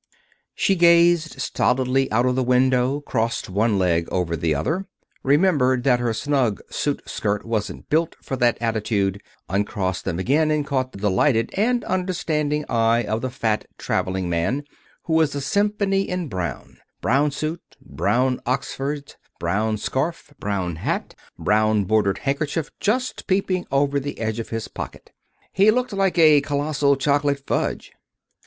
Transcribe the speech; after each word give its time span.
She 0.55 0.73
gazed 0.75 1.39
stolidly 1.39 2.11
out 2.11 2.25
of 2.25 2.33
the 2.35 2.41
window, 2.41 3.01
crossed 3.01 3.51
one 3.51 3.77
leg 3.77 4.07
over 4.11 4.35
the 4.35 4.55
other, 4.55 4.87
remembered 5.21 5.83
that 5.83 5.99
her 5.99 6.11
snug 6.11 6.59
suit 6.71 7.03
skirt 7.07 7.45
wasn't 7.45 7.87
built 7.87 8.15
for 8.19 8.35
that 8.37 8.57
attitude, 8.59 9.21
uncrossed 9.47 10.03
them 10.05 10.17
again, 10.17 10.49
and 10.49 10.65
caught 10.65 10.91
the 10.91 10.97
delighted 10.97 11.51
and 11.53 11.83
understanding 11.83 12.65
eye 12.67 13.03
of 13.03 13.21
the 13.21 13.29
fat 13.29 13.67
traveling 13.77 14.27
man, 14.27 14.63
who 15.03 15.13
was 15.13 15.35
a 15.35 15.39
symphony 15.41 16.01
in 16.09 16.27
brown 16.29 16.79
brown 17.01 17.29
suit, 17.29 17.61
brown 17.79 18.39
oxfords, 18.47 19.17
brown 19.39 19.77
scarf, 19.77 20.33
brown 20.39 20.73
bat, 20.83 21.13
brown 21.37 21.83
bordered 21.83 22.17
handkerchief 22.17 22.71
just 22.79 23.27
peeping 23.27 23.67
over 23.71 23.99
the 23.99 24.17
edge 24.19 24.39
of 24.39 24.49
his 24.49 24.67
pocket. 24.67 25.11
He 25.53 25.69
looked 25.69 25.93
like 25.93 26.17
a 26.17 26.41
colossal 26.41 26.95
chocolate 26.95 27.45
fudge. 27.45 27.91